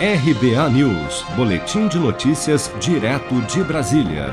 RBA 0.00 0.70
News, 0.70 1.24
Boletim 1.34 1.88
de 1.88 1.98
Notícias, 1.98 2.70
direto 2.80 3.34
de 3.52 3.64
Brasília. 3.64 4.32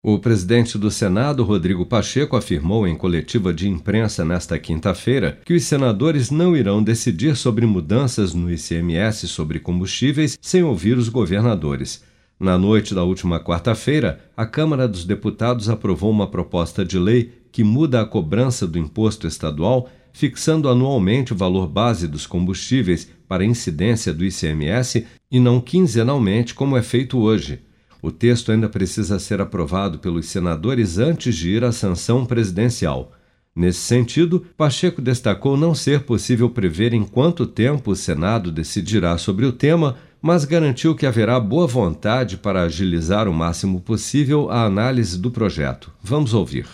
O 0.00 0.20
presidente 0.20 0.78
do 0.78 0.88
Senado, 0.88 1.42
Rodrigo 1.42 1.84
Pacheco, 1.84 2.36
afirmou 2.36 2.86
em 2.86 2.94
coletiva 2.94 3.52
de 3.52 3.68
imprensa 3.68 4.24
nesta 4.24 4.56
quinta-feira 4.56 5.40
que 5.44 5.52
os 5.52 5.64
senadores 5.64 6.30
não 6.30 6.56
irão 6.56 6.80
decidir 6.80 7.34
sobre 7.34 7.66
mudanças 7.66 8.32
no 8.32 8.48
ICMS 8.48 9.26
sobre 9.26 9.58
combustíveis 9.58 10.38
sem 10.40 10.62
ouvir 10.62 10.96
os 10.96 11.08
governadores. 11.08 12.04
Na 12.38 12.56
noite 12.56 12.94
da 12.94 13.02
última 13.02 13.40
quarta-feira, 13.40 14.20
a 14.36 14.46
Câmara 14.46 14.86
dos 14.86 15.04
Deputados 15.04 15.68
aprovou 15.68 16.08
uma 16.08 16.30
proposta 16.30 16.84
de 16.84 17.00
lei 17.00 17.32
que 17.50 17.64
muda 17.64 18.00
a 18.00 18.06
cobrança 18.06 18.64
do 18.64 18.78
imposto 18.78 19.26
estadual, 19.26 19.88
fixando 20.12 20.68
anualmente 20.68 21.32
o 21.32 21.36
valor 21.36 21.66
base 21.66 22.08
dos 22.08 22.26
combustíveis 22.26 23.08
para 23.28 23.44
incidência 23.44 24.12
do 24.12 24.24
ICMS 24.24 25.06
e 25.30 25.38
não 25.38 25.60
quinzenalmente, 25.60 26.54
como 26.54 26.76
é 26.76 26.82
feito 26.82 27.18
hoje. 27.18 27.60
O 28.00 28.10
texto 28.10 28.52
ainda 28.52 28.68
precisa 28.68 29.18
ser 29.18 29.40
aprovado 29.40 29.98
pelos 29.98 30.26
senadores 30.26 30.98
antes 30.98 31.36
de 31.36 31.50
ir 31.50 31.64
à 31.64 31.72
sanção 31.72 32.24
presidencial. 32.24 33.12
Nesse 33.54 33.80
sentido, 33.80 34.46
Pacheco 34.56 35.02
destacou 35.02 35.56
não 35.56 35.74
ser 35.74 36.04
possível 36.04 36.48
prever 36.48 36.94
em 36.94 37.02
quanto 37.02 37.44
tempo 37.44 37.90
o 37.90 37.96
Senado 37.96 38.52
decidirá 38.52 39.18
sobre 39.18 39.44
o 39.46 39.52
tema, 39.52 39.96
mas 40.22 40.44
garantiu 40.44 40.94
que 40.94 41.06
haverá 41.06 41.40
boa 41.40 41.66
vontade 41.66 42.36
para 42.36 42.62
agilizar 42.62 43.28
o 43.28 43.34
máximo 43.34 43.80
possível 43.80 44.48
a 44.48 44.64
análise 44.64 45.18
do 45.18 45.30
projeto. 45.30 45.92
Vamos 46.02 46.34
ouvir 46.34 46.66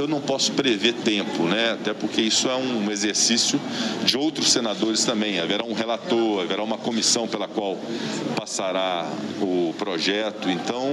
eu 0.00 0.08
não 0.08 0.20
posso 0.20 0.52
prever 0.52 0.94
tempo, 0.94 1.44
né? 1.44 1.72
até 1.72 1.92
porque 1.92 2.22
isso 2.22 2.48
é 2.48 2.56
um 2.56 2.90
exercício 2.90 3.60
de 4.04 4.16
outros 4.16 4.50
senadores 4.50 5.04
também. 5.04 5.38
Haverá 5.38 5.64
um 5.64 5.74
relator, 5.74 6.42
haverá 6.42 6.62
uma 6.62 6.78
comissão 6.78 7.28
pela 7.28 7.46
qual 7.46 7.78
passará 8.34 9.06
o 9.40 9.74
projeto. 9.78 10.48
Então, 10.48 10.90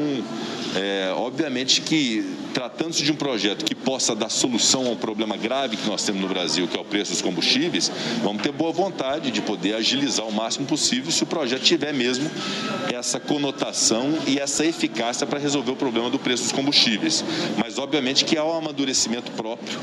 é, 0.76 1.12
obviamente 1.16 1.82
que 1.82 2.47
tratando-se 2.58 3.04
de 3.04 3.12
um 3.12 3.16
projeto 3.16 3.64
que 3.64 3.76
possa 3.76 4.16
dar 4.16 4.30
solução 4.30 4.88
a 4.88 4.90
um 4.90 4.96
problema 4.96 5.38
grave 5.38 5.78
que 5.78 5.88
nós 5.88 6.04
temos 6.04 6.20
no 6.24 6.28
Brasil, 6.28 6.68
que 6.68 6.76
é 6.76 6.82
o 6.82 6.84
preço 6.84 7.12
dos 7.12 7.22
combustíveis, 7.22 7.92
vamos 8.24 8.42
ter 8.42 8.52
boa 8.52 8.72
vontade 8.72 9.30
de 9.30 9.44
poder 9.44 9.76
agilizar 9.76 10.26
o 10.26 10.34
máximo 10.34 10.66
possível 10.66 11.12
se 11.12 11.22
o 11.22 11.28
projeto 11.28 11.62
tiver 11.62 11.94
mesmo 11.94 12.28
essa 12.92 13.20
conotação 13.20 14.12
e 14.26 14.40
essa 14.40 14.66
eficácia 14.66 15.28
para 15.28 15.38
resolver 15.38 15.70
o 15.70 15.76
problema 15.76 16.10
do 16.10 16.18
preço 16.18 16.46
dos 16.46 16.52
combustíveis. 16.52 17.24
Mas, 17.60 17.78
obviamente, 17.78 18.26
que 18.26 18.36
há 18.36 18.44
um 18.44 18.58
amadurecimento 18.58 19.32
próprio 19.34 19.78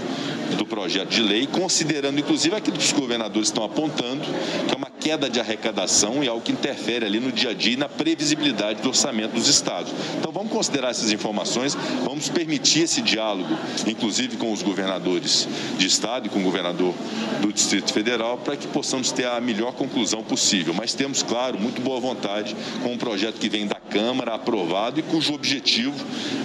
do 0.57 0.67
projeto 0.67 1.11
de 1.11 1.23
lei, 1.23 1.47
considerando 1.47 2.19
inclusive 2.19 2.57
aquilo 2.57 2.77
que 2.77 2.85
os 2.85 2.93
governadores 2.93 3.51
estão 3.51 3.63
apontando, 3.63 4.25
que 4.67 4.75
é 4.75 4.77
uma 4.77 4.91
queda 5.05 5.29
de 5.29 5.39
arrecadação 5.39 6.25
e 6.25 6.29
algo 6.29 6.41
que 6.41 6.51
interfere 6.51 7.05
ali 7.05 7.21
no 7.21 7.31
dia 7.31 7.51
a 7.51 7.55
dia 7.55 7.75
e 7.75 7.77
na 7.77 7.91
previsibilidade 7.91 8.81
do 8.81 8.89
orçamento 8.89 9.33
dos 9.33 9.49
estados. 9.49 9.93
Então 10.19 10.33
vamos 10.33 10.51
considerar 10.51 10.89
essas 10.89 11.13
informações, 11.13 11.77
vamos 12.03 12.31
permitir 12.31 12.85
esse 12.85 13.03
diálogo, 13.03 13.55
inclusive 13.87 14.39
com 14.39 14.51
os 14.51 14.63
governadores 14.63 15.47
de 15.77 15.87
estado 15.87 16.27
e 16.27 16.31
com 16.31 16.39
o 16.39 16.43
governador 16.43 16.95
do 17.43 17.53
Distrito 17.53 17.93
Federal, 17.93 18.39
para 18.39 18.57
que 18.57 18.67
possamos 18.67 19.13
ter 19.13 19.27
a 19.27 19.39
melhor 19.43 19.75
conclusão 19.75 20.25
possível. 20.25 20.73
Mas 20.73 20.95
temos, 20.95 21.23
claro, 21.23 21.61
muito 21.61 21.83
boa 21.83 22.01
vontade 22.01 22.57
com 22.83 22.95
um 22.95 22.97
projeto 22.97 23.35
que 23.35 23.51
vem 23.51 23.67
da 23.67 23.77
Câmara 23.77 24.35
aprovado 24.35 24.99
e 24.99 25.03
cujo 25.03 25.35
objetivo 25.35 26.03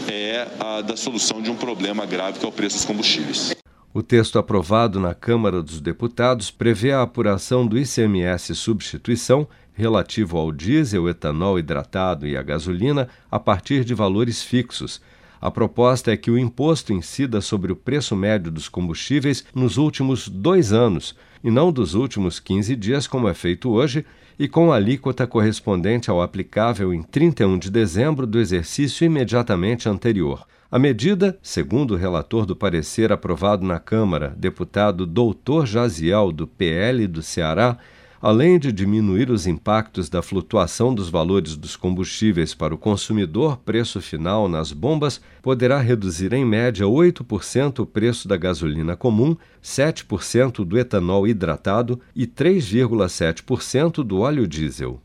é 0.09 0.45
a 0.59 0.81
da 0.81 0.97
solução 0.97 1.41
de 1.41 1.49
um 1.49 1.55
problema 1.55 2.05
grave 2.05 2.39
que 2.39 2.45
é 2.45 2.49
o 2.49 2.51
preço 2.51 2.75
dos 2.75 2.85
combustíveis. 2.85 3.58
O 3.91 4.03
texto 4.03 4.37
aprovado 4.37 4.99
na 4.99 5.15
Câmara 5.15 5.63
dos 5.63 5.81
Deputados 5.81 6.51
prevê 6.51 6.91
a 6.91 7.01
apuração 7.01 7.65
do 7.65 7.75
ICMS 7.75 8.53
substituição 8.53 9.47
relativo 9.73 10.37
ao 10.37 10.51
diesel, 10.51 11.09
etanol 11.09 11.57
hidratado 11.57 12.27
e 12.27 12.37
à 12.37 12.43
gasolina 12.43 13.09
a 13.31 13.39
partir 13.39 13.83
de 13.83 13.95
valores 13.95 14.43
fixos. 14.43 15.01
A 15.41 15.49
proposta 15.49 16.11
é 16.11 16.17
que 16.17 16.29
o 16.29 16.37
imposto 16.37 16.91
incida 16.91 17.39
sobre 17.39 17.71
o 17.71 17.75
preço 17.75 18.15
médio 18.15 18.51
dos 18.51 18.67
combustíveis 18.67 19.45
nos 19.55 19.77
últimos 19.77 20.27
dois 20.27 20.73
anos, 20.73 21.15
e 21.43 21.49
não 21.49 21.71
dos 21.71 21.93
últimos 21.93 22.39
15 22.39 22.75
dias, 22.75 23.07
como 23.07 23.27
é 23.27 23.33
feito 23.33 23.69
hoje, 23.69 24.05
e 24.37 24.47
com 24.47 24.71
a 24.71 24.75
alíquota 24.75 25.25
correspondente 25.25 26.09
ao 26.09 26.21
aplicável 26.21 26.93
em 26.93 27.01
31 27.01 27.57
de 27.57 27.71
dezembro 27.71 28.27
do 28.27 28.39
exercício 28.39 29.05
imediatamente 29.05 29.87
anterior. 29.87 30.45
A 30.71 30.77
medida, 30.77 31.37
segundo 31.41 31.95
o 31.95 31.97
relator 31.97 32.45
do 32.45 32.55
parecer 32.55 33.11
aprovado 33.11 33.65
na 33.65 33.79
Câmara, 33.79 34.35
deputado 34.37 35.05
Doutor 35.05 35.65
Jaziel, 35.65 36.31
do 36.31 36.45
PL 36.45 37.07
do 37.07 37.23
Ceará, 37.23 37.77
além 38.21 38.59
de 38.59 38.71
diminuir 38.71 39.29
os 39.29 39.47
impactos 39.47 40.09
da 40.09 40.21
flutuação 40.21 40.93
dos 40.93 41.09
valores 41.09 41.55
dos 41.55 41.75
combustíveis 41.75 42.53
para 42.53 42.73
o 42.73 42.77
consumidor 42.77 43.57
preço 43.57 44.01
final 44.01 44.47
nas 44.47 44.71
bombas, 44.71 45.21
poderá 45.41 45.79
reduzir 45.79 46.33
em 46.33 46.45
média 46.45 46.85
8% 46.85 47.79
o 47.79 47.85
preço 47.85 48.27
da 48.27 48.37
gasolina 48.37 48.95
comum, 48.95 49.35
7% 49.63 50.65
do 50.65 50.77
etanol 50.77 51.27
hidratado 51.27 51.99
e 52.15 52.27
3,7% 52.27 54.03
do 54.03 54.19
óleo 54.19 54.47
diesel. 54.47 54.99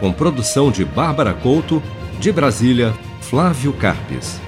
Com 0.00 0.12
produção 0.12 0.70
de 0.70 0.84
Bárbara 0.84 1.32
Couto, 1.32 1.82
de 2.20 2.30
Brasília, 2.30 2.92
Flávio 3.20 3.72
Carpes. 3.72 4.40